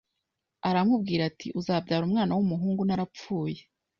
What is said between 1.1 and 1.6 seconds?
ati